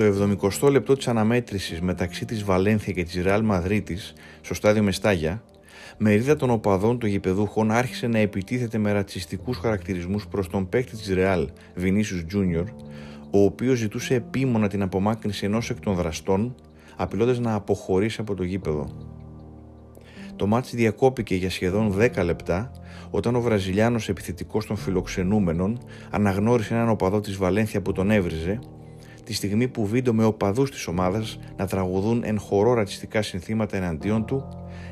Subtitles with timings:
[0.00, 5.42] Στο 70 λεπτό της αναμέτρησης μεταξύ της Βαλένθια και της Ρεάλ Μαδρίτης, στο στάδιο Μεστάγια,
[5.98, 11.14] μερίδα των οπαδών των γηπεδούχων άρχισε να επιτίθεται με ρατσιστικούς χαρακτηρισμούς προς τον παίκτη της
[11.14, 12.68] Ρεάλ, Βινίσιους Τζούνιορ,
[13.30, 16.54] ο οποίος ζητούσε επίμονα την απομάκρυνση ενός εκ των δραστών,
[16.96, 18.88] απειλώντας να αποχωρήσει από το γήπεδο.
[20.36, 22.70] Το μάτς διακόπηκε για σχεδόν 10 λεπτά
[23.10, 25.78] όταν ο Βραζιλιάνος επιθετικός των φιλοξενούμενων
[26.10, 28.58] αναγνώρισε έναν οπαδό της Βαλένθια που τον έβριζε
[29.30, 34.24] τη στιγμή που βίντεο με οπαδούς της ομάδας να τραγουδούν εν χορό ρατσιστικά συνθήματα εναντίον
[34.24, 34.48] του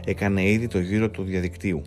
[0.06, 1.82] έκανε ήδη το γύρο του διαδικτύου.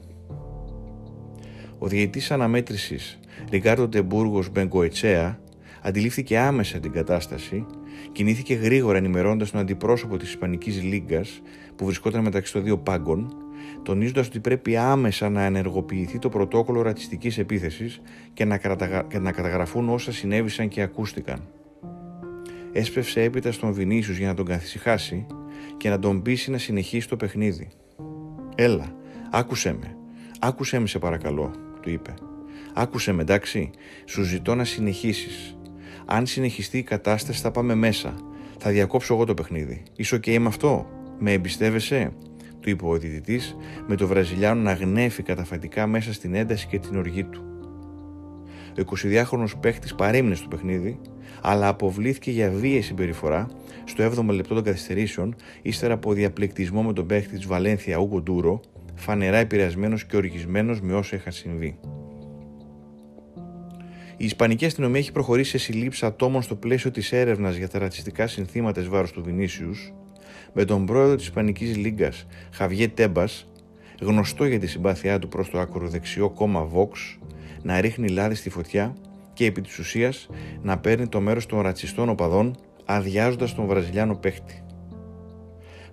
[1.77, 3.19] Ο διαιτητής αναμέτρησης
[3.49, 5.39] Ρικάρδο Τεμπούργος Μπεγκοετσέα
[5.81, 7.65] αντιλήφθηκε άμεσα την κατάσταση,
[8.11, 11.41] κινήθηκε γρήγορα ενημερώνοντας τον αντιπρόσωπο της Ισπανικής Λίγκας
[11.75, 13.35] που βρισκόταν μεταξύ των δύο πάγκων,
[13.83, 18.01] τονίζοντας ότι πρέπει άμεσα να ενεργοποιηθεί το πρωτόκολλο ρατσιστικής επίθεσης
[18.33, 18.57] και να,
[19.07, 21.39] και να καταγραφούν όσα συνέβησαν και ακούστηκαν.
[22.73, 25.25] Έσπευσε έπειτα στον Βινίσιους για να τον καθησυχάσει
[25.77, 27.67] και να τον πείσει να συνεχίσει το παιχνίδι.
[28.55, 28.95] «Έλα,
[29.31, 29.95] άκουσέ με,
[30.39, 32.13] άκουσέ με σε παρακαλώ», του είπε.
[32.73, 33.69] «Άκουσέ με, εντάξει,
[34.05, 35.57] σου ζητώ να συνεχίσεις.
[36.05, 38.13] Αν συνεχιστεί η κατάσταση θα πάμε μέσα.
[38.57, 39.83] Θα διακόψω εγώ το παιχνίδι.
[39.95, 42.13] Είσαι ok με αυτό; Με εμπιστεύεσαι;
[42.59, 43.41] Του είπε ο διδυτή,
[43.87, 47.43] με το Βραζιλιάνο να γνέφει καταφατικά μέσα στην ένταση και την οργή του.
[48.79, 50.99] Ο 22χρονο παίχτης παρέμεινε στο παιχνίδι,
[51.41, 53.47] αλλά αποβλήθηκε για βίαιη συμπεριφορά
[53.83, 58.61] στο 7ο λεπτό των καθυστερήσεων, ύστερα από διαπληκτισμό με τον παίχτη της Βαλένθια Ούγκο Ντούρο,
[58.95, 61.79] φανερά επηρεασμένος και οργισμένος με όσα είχαν συμβεί.
[64.17, 68.27] Η Ισπανική αστυνομία έχει προχωρήσει σε συλλήψεις ατόμων στο πλαίσιο της έρευνας για τα ρατσιστικά
[68.27, 69.93] συνθήματα εις βάρος του Βινίσιους,
[70.53, 73.47] με τον πρόεδρο της Ισπανικής Λίγκας, Χαβιέ Τέμπας,
[74.01, 77.17] γνωστό για τη συμπάθειά του προς το ακροδεξιό κόμμα Vox,
[77.61, 78.95] να ρίχνει λάδι στη φωτιά
[79.41, 80.29] και επί της ουσίας
[80.61, 82.55] να παίρνει το μέρος των ρατσιστών οπαδών,
[82.85, 84.63] αδειάζοντας τον Βραζιλιάνο παίχτη.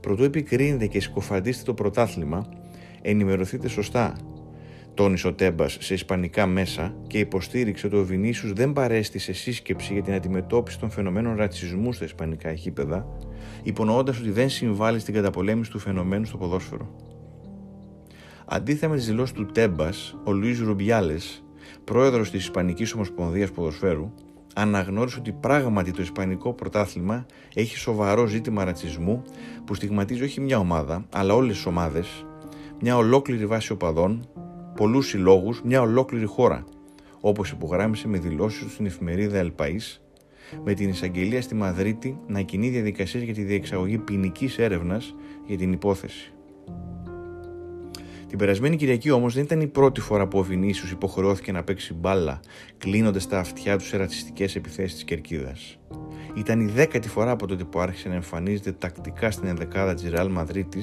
[0.00, 2.49] Προτού επικρίνετε και συκοφαντήσετε το πρωτάθλημα,
[3.03, 4.17] ενημερωθείτε σωστά
[4.95, 9.93] τόνισε ο Τέμπας σε ισπανικά μέσα και υποστήριξε ότι ο Βινίσιους δεν παρέστη σε σύσκεψη
[9.93, 13.06] για την αντιμετώπιση των φαινομένων ρατσισμού στα ισπανικά γήπεδα,
[13.62, 16.94] υπονοώντας ότι δεν συμβάλλει στην καταπολέμηση του φαινομένου στο ποδόσφαιρο.
[18.47, 21.43] Αντίθετα με τις δηλώσεις του Τέμπας, ο Λουίς Ρουμπιάλες,
[21.84, 24.12] πρόεδρος της Ισπανικής Ομοσπονδίας Ποδοσφαίρου,
[24.55, 29.23] αναγνώρισε ότι πράγματι το Ισπανικό πρωτάθλημα έχει σοβαρό ζήτημα ρατσισμού
[29.65, 32.27] που στιγματίζει όχι μια ομάδα, αλλά όλες τις ομάδες,
[32.81, 34.29] μια ολόκληρη βάση οπαδών,
[34.77, 36.65] πολλούς συλλόγους, μια ολόκληρη χώρα,
[37.21, 39.99] όπως υπογράμμισε με δηλώσεις του στην εφημερίδα El País,
[40.65, 45.15] με την εισαγγελία στη Μαδρίτη να κινεί διαδικασίες για τη διεξαγωγή ποινικής έρευνας
[45.47, 46.33] για την υπόθεση.
[48.28, 51.94] Την περασμένη Κυριακή όμως δεν ήταν η πρώτη φορά που ο Βινίσιος υποχρεώθηκε να παίξει
[51.94, 52.41] μπάλα,
[52.78, 55.78] κλείνοντας τα αυτιά του σε ρατσιστικές επιθέσεις της κερκίδας.
[56.34, 60.31] Ήταν η δέκατη φορά από τότε που άρχισε να εμφανίζεται τακτικά στην ενδεκάδα της Ρεάλ
[60.31, 60.81] Μαδρίτη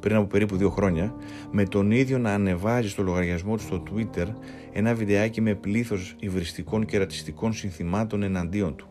[0.00, 1.14] πριν από περίπου δύο χρόνια,
[1.50, 4.26] με τον ίδιο να ανεβάζει στο λογαριασμό του στο Twitter
[4.72, 8.88] ένα βιντεάκι με πλήθος υβριστικών και ρατσιστικών συνθημάτων εναντίον του.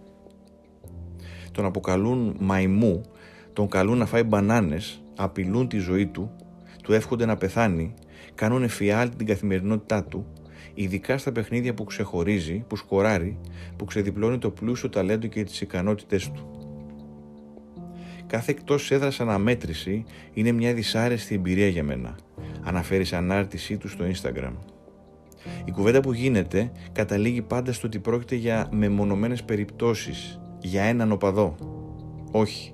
[1.52, 3.02] Τον αποκαλούν μαϊμού,
[3.54, 6.36] τον καλούν να φάει μπανάνες, απειλούν τη ζωή του,
[6.84, 7.94] του εύχονται να πεθάνει,
[8.36, 10.26] κάνουν εφιάλτη την καθημερινότητά του,
[10.74, 13.40] ειδικά στα παιχνίδια που ξεχωρίζει, που σκοράρει,
[13.76, 16.48] που ξεδιπλώνει το πλούσιο ταλέντο και τις ικανότητές του.
[18.28, 22.16] Κάθε εκτός έδρας αναμέτρηση είναι μια δυσάρεστη εμπειρία για μένα,
[22.64, 24.54] αναφέρει σε ανάρτησή του στο Instagram.
[25.66, 31.56] Η κουβέντα που γίνεται καταλήγει πάντα στο ότι πρόκειται για μεμονωμένες περιπτώσεις, για έναν οπαδό.
[32.32, 32.74] Όχι,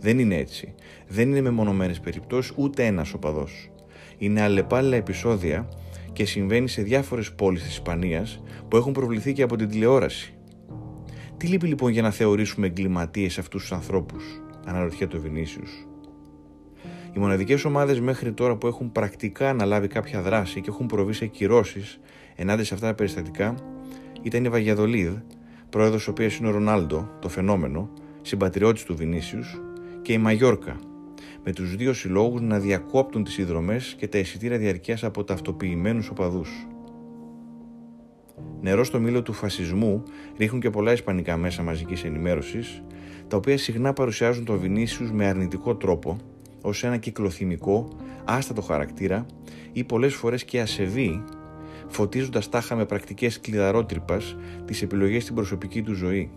[0.00, 0.74] δεν είναι έτσι.
[1.08, 3.70] Δεν είναι μεμονωμένες περιπτώσεις ούτε ένας οπαδός.
[4.18, 5.68] Είναι αλλεπάλληλα επεισόδια
[6.12, 10.34] και συμβαίνει σε διάφορες πόλεις της Ισπανίας που έχουν προβληθεί και από την τηλεόραση.
[11.36, 14.24] Τι λείπει λοιπόν για να θεωρήσουμε εγκληματίες αυτούς τους ανθρώπους;
[14.66, 15.62] Αναρωτιέται ο Βινίσιου.
[17.12, 21.26] Οι μοναδικές ομάδες μέχρι τώρα που έχουν πρακτικά αναλάβει κάποια δράση και έχουν προβεί σε
[21.26, 22.00] κυρώσεις
[22.36, 23.54] ενάντια σε αυτά τα περιστατικά
[24.22, 25.12] ήταν η Βαγιαδολίδ,
[25.70, 27.90] πρόεδρος της οποίας είναι ο Ρονάλντο, το φαινόμενο,
[28.22, 29.60] συμπατριώτης του Βινίσιους,
[30.10, 30.76] και η Μαγιόρκα,
[31.44, 36.66] με τους δύο συλλόγους να διακόπτουν τις συνδρομές και τα εισιτήρια διαρκείας από ταυτοποιημένους οπαδούς.
[38.60, 40.02] Νερό στο μήλο του φασισμού
[40.36, 42.82] ρίχνουν και πολλά ισπανικά μέσα μαζικής ενημέρωσης,
[43.28, 46.16] τα οποία συχνά παρουσιάζουν τον Βινίσιους με αρνητικό τρόπο,
[46.62, 47.88] ως ένα κυκλοθυμικό,
[48.24, 49.26] άστατο χαρακτήρα
[49.72, 51.24] ή πολλές φορές και ασεβή,
[51.88, 56.30] φωτίζοντας τάχα με πρακτικές κλειδαρότρυπας τις επιλογές στην προσωπική του ζωή.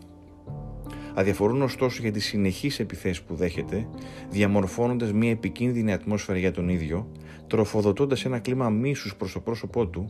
[1.13, 3.87] Αδιαφορούν ωστόσο για τις συνεχείς επιθέσεις που δέχεται,
[4.29, 7.11] διαμορφώνοντας μια επικίνδυνη ατμόσφαιρα για τον ίδιο,
[7.47, 10.09] τροφοδοτώντας ένα κλίμα μίσους προς το πρόσωπό του,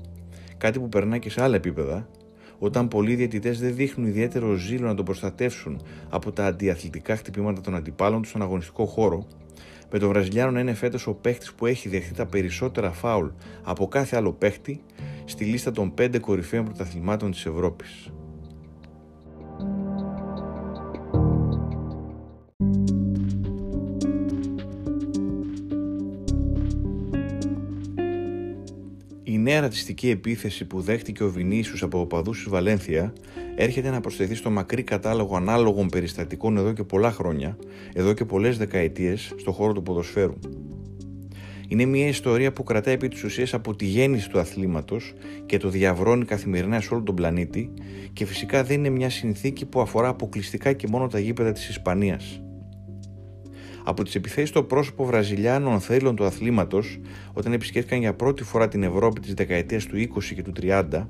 [0.58, 2.10] κάτι που περνά και σε άλλα επίπεδα,
[2.60, 7.76] όταν πολλοί διαιτητές δεν δείχνουν ιδιαίτερο ζήλο να τον προστατεύσουν από τα αντιαθλητικά χτυπήματα των
[7.76, 9.28] αντιπάλων του στον αγωνιστικό χώρο,
[9.92, 13.28] με τον Βραζιλιάνο να είναι φέτος ο παίχτη που έχει δεχτεί τα περισσότερα φάουλ
[13.64, 14.82] από κάθε άλλο παίχτη
[15.26, 18.12] στη λίστα των 5 κορυφαίων πρωταθλημάτων της Ευρώπης.
[29.26, 33.14] Η νέα ρατσιστική επίθεση που δέχτηκε ο Βινίσιους από οπαδούς της Βαλένθια
[33.56, 37.58] έρχεται να προσθεθεί στο μακρύ κατάλογο ανάλογων περιστατικών εδώ και πολλά χρόνια,
[37.94, 40.40] εδώ και πολλές δεκαετίες, στο χώρο του ποδοσφαίρου.
[41.68, 45.14] Είναι μια ιστορία που κρατάει επί της ουσίας από τη γέννηση του αθλήματος
[45.46, 47.74] και το διαβρώνει καθημερινά σε όλο τον πλανήτη
[48.14, 52.43] και φυσικά δεν είναι μια συνθήκη που αφορά αποκλειστικά και μόνο τα γήπεδα της Ισπανίας
[53.84, 57.00] από τις επιθέσεις στο πρόσωπο Βραζιλιάνων θέλων του αθλήματος
[57.34, 61.06] όταν επισκέφθηκαν για πρώτη φορά την Ευρώπη της δεκαετίας του 20 και του 30,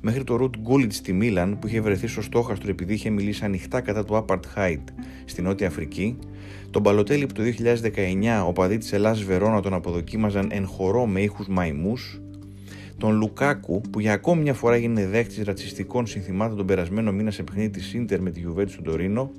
[0.00, 3.80] μέχρι το Ρουτ Γκούλιτς στη Μίλαν που είχε βρεθεί στο στόχαστρο επειδή είχε μιλήσει ανοιχτά
[3.80, 4.82] κατά του Apartheid
[5.24, 6.18] στη Νότια Αφρική,
[6.70, 7.42] τον Παλωτέλη που το
[8.42, 12.20] 2019 ο παδί της Ελλάδα Βερόνα τον αποδοκίμαζαν εν χορό με ήχους μαϊμούς,
[12.98, 17.42] τον Λουκάκου που για ακόμη μια φορά έγινε δέχτη ρατσιστικών συνθημάτων τον περασμένο μήνα σε
[17.42, 19.30] παιχνίδι της Ίντερ με τη Γιουβέτη του Τωρίνο,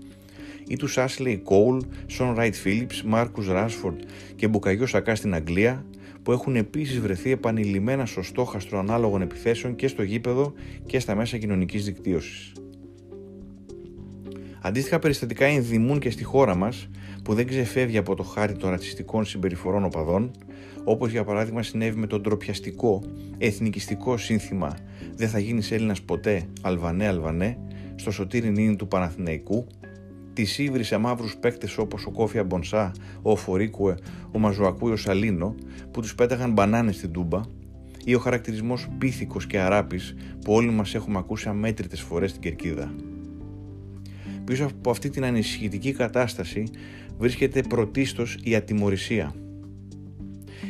[0.67, 1.79] ή τους Ashley Cole,
[2.17, 3.95] Sean Wright Phillips, Marcus Rashford
[4.35, 5.85] και Μπουκαγιό Σακά στην Αγγλία,
[6.23, 10.53] που έχουν επίσης βρεθεί επανειλημμένα στο στόχαστρο ανάλογων επιθέσεων και στο γήπεδο
[10.85, 12.51] και στα μέσα κοινωνικής δικτύωσης.
[14.61, 16.89] Αντίστοιχα περιστατικά ενδημούν και στη χώρα μας,
[17.23, 20.31] που δεν ξεφεύγει από το χάρτη των ρατσιστικών συμπεριφορών οπαδών,
[20.83, 23.03] όπως για παράδειγμα συνέβη με τον τροπιαστικό,
[23.37, 24.77] εθνικιστικό σύνθημα
[25.15, 27.57] «Δεν θα γίνεις Έλληνας ποτέ, Αλβανέ, Αλβανέ»,
[27.95, 29.67] στο σωτήρι νίνι του Παναθηναϊκού,
[30.35, 32.91] τη ήβρισε μαύρους παίκτες όπως ο Κόφια Μπονσά,
[33.21, 33.95] ο Φορίκουε,
[34.31, 35.55] ο Μαζουακού ή ο Σαλίνο
[35.91, 37.41] που τους πέταγαν μπανάνες στην τούμπα,
[38.05, 42.93] ή ο χαρακτηρισμός πίθηκος και αράπης που όλοι μας έχουμε ακούσει αμέτρητες φορές στην κερκίδα.
[44.43, 46.63] Πίσω από αυτή την ανησυχητική κατάσταση
[47.17, 49.35] βρίσκεται πρωτίστως η ατιμορρησία.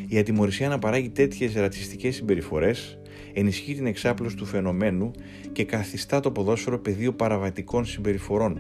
[0.08, 2.98] Η ατιμορρησία να παράγει τέτοιες ρατσιστικές συμπεριφορές
[3.34, 5.12] ενισχύει την εξάπλωση του φαινομένου
[5.52, 8.60] και καθιστά το ποδόσφαιρο πεδίο παραβατικών συμπεριφορών,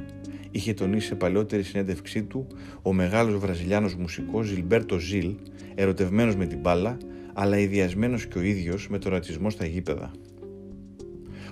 [0.55, 2.47] είχε τονίσει σε παλαιότερη συνέντευξή του
[2.81, 5.35] ο μεγάλος βραζιλιάνος μουσικός Ζιλμπέρτο Ζιλ,
[5.75, 6.97] ερωτευμένος με την μπάλα,
[7.33, 10.11] αλλά ιδιασμένος και ο ίδιος με το ρατσισμό στα γήπεδα.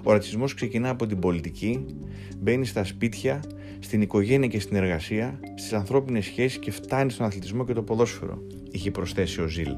[0.04, 1.86] Ο ρατσισμός ξεκινά από την πολιτική,
[2.38, 3.44] μπαίνει στα σπίτια,
[3.80, 8.48] στην οικογένεια και στην εργασία, στις ανθρώπινες σχέσεις και φτάνει στον αθλητισμό και το ποδόσφαιρο,
[8.72, 9.76] είχε προσθέσει ο Ζιλ.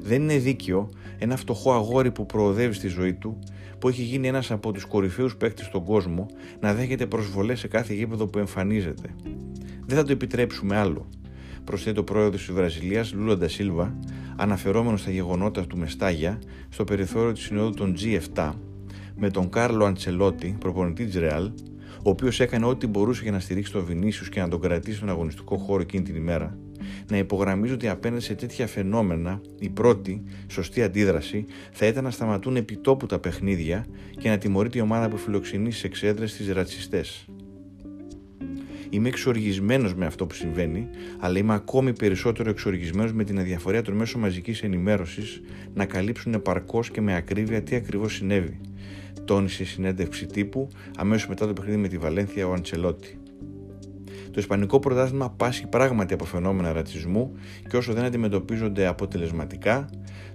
[0.00, 0.88] Δεν είναι δίκαιο
[1.18, 3.38] ένα φτωχό αγόρι που προοδεύει στη ζωή του
[3.78, 6.26] που έχει γίνει ένας από τους κορυφαίους παίκτες στον κόσμο
[6.60, 9.14] να δέχεται προσβολές σε κάθε γήπεδο που εμφανίζεται.
[9.86, 11.08] Δεν θα το επιτρέψουμε άλλο,
[11.64, 13.98] προσθέτει ο πρόεδρος της Βραζιλίας Λούλα Ντασίλβα,
[14.36, 16.38] αναφερόμενος στα γεγονότα του Μεστάγια
[16.68, 18.52] στο περιθώριο της συνόδου των G7
[19.16, 21.50] με τον Κάρλο Αντσελότη, προπονητή της Ρεάλ,
[22.02, 25.08] ο οποίος έκανε ό,τι μπορούσε για να στηρίξει τον Βινίσιους και να τον κρατήσει στον
[25.08, 26.58] αγωνιστικό χώρο εκείνη την ημέρα,
[27.10, 32.56] να υπογραμμίζω ότι απέναντι σε τέτοια φαινόμενα η πρώτη σωστή αντίδραση θα ήταν να σταματούν
[32.56, 33.86] επιτόπου τα παιχνίδια
[34.18, 37.26] και να τιμωρείται η ομάδα που φιλοξενεί στις εξέδρες τι ρατσιστές.
[38.90, 40.88] Είμαι εξοργισμένος με αυτό που συμβαίνει,
[41.18, 45.40] αλλά είμαι ακόμη περισσότερο εξοργισμένος με την αδιαφορία των μέσων μαζικής ενημέρωσης
[45.74, 48.60] να καλύψουν επαρκώς και με ακρίβεια τι ακριβώς συνέβη.
[49.24, 53.18] Τόνισε η συνέντευξη τύπου αμέσως μετά το παιχνίδι με τη Βαλένθια ο Αντσελότη.
[54.36, 57.32] Το Ισπανικό πρωτάθλημα πάσχει πράγματι από φαινόμενα ρατσισμού
[57.68, 59.88] και όσο δεν αντιμετωπίζονται αποτελεσματικά,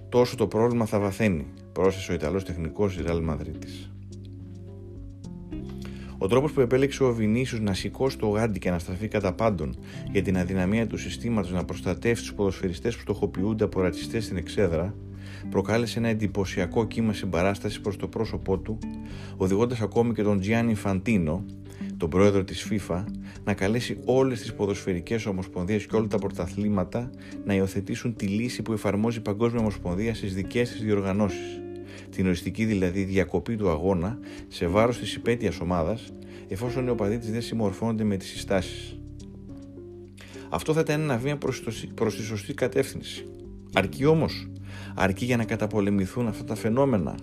[0.08, 3.68] τόσο το πρόβλημα θα βαθαίνει, πρόσθεσε ο Ιταλός τεχνικός της Ρεάλ Μαδρίτη.
[6.18, 9.76] Ο τρόπος που επέλεξε ο Βινίσιος να σηκώσει το γάντι και να στραφεί κατά πάντων
[10.12, 14.94] για την αδυναμία του συστήματος να προστατεύσει τους ποδοσφαιριστές που στοχοποιούνται από ρατσιστές στην εξέδρα,
[15.50, 18.78] προκάλεσε ένα εντυπωσιακό κύμα συμπαράστασης προς το πρόσωπό του,
[19.36, 21.44] οδηγώντας ακόμη και τον Τζιάννη Φαντίνο,
[22.02, 23.04] τον πρόεδρο της FIFA
[23.44, 27.10] να καλέσει όλες τις ποδοσφαιρικές ομοσπονδίες και όλα τα πρωταθλήματα
[27.44, 31.60] να υιοθετήσουν τη λύση που εφαρμόζει η Παγκόσμια Ομοσπονδία στις δικές της διοργανώσεις.
[32.10, 34.18] Την οριστική δηλαδή διακοπή του αγώνα
[34.48, 36.12] σε βάρος της υπέτειας ομάδας
[36.48, 38.98] εφόσον οι οπαδοί της δεν συμμορφώνονται με τις συστάσεις.
[40.48, 41.38] Αυτό θα ήταν ένα βήμα
[41.94, 43.26] προς τη σωστή κατεύθυνση.
[43.72, 44.48] Αρκεί όμως,
[44.94, 47.14] αρκεί για να καταπολεμηθούν αυτά τα φαινόμενα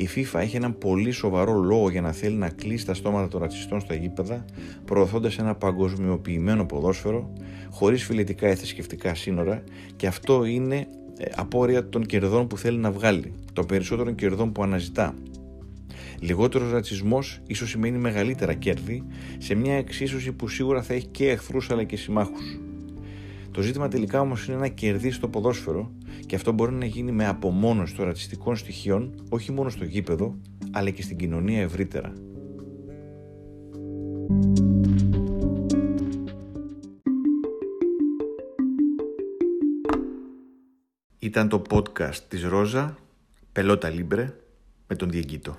[0.00, 3.40] η FIFA έχει έναν πολύ σοβαρό λόγο για να θέλει να κλείσει τα στόματα των
[3.40, 4.44] ρατσιστών στα γήπεδα,
[4.84, 7.32] προωθώντας ένα παγκοσμιοποιημένο ποδόσφαιρο,
[7.70, 9.62] χωρίς φιλετικά ή θρησκευτικά σύνορα,
[9.96, 10.76] και αυτό είναι
[11.18, 15.14] ε, απόρρια των κερδών που θέλει να βγάλει, των περισσότερων κερδών που αναζητά.
[16.20, 19.04] Λιγότερος ρατσισμός ίσως σημαίνει μεγαλύτερα κέρδη
[19.38, 22.60] σε μια εξίσωση που σίγουρα θα έχει και εχθρούς αλλά και συμμάχους.
[23.50, 25.92] Το ζήτημα τελικά όμως είναι να κερδίσει το ποδόσφαιρο
[26.26, 30.36] και αυτό μπορεί να γίνει με απομόνωση των ρατσιστικών στοιχείων όχι μόνο στο γήπεδο
[30.70, 32.12] αλλά και στην κοινωνία ευρύτερα.
[41.18, 42.96] Ήταν το podcast της Ρόζα,
[43.52, 44.34] Πελότα Λίμπρε,
[44.86, 45.56] με τον Διεγκύτο.